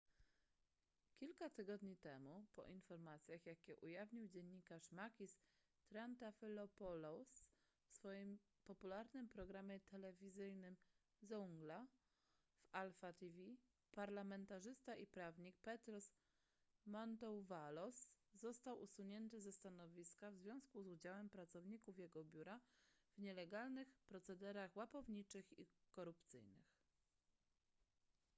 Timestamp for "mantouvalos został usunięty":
16.85-19.41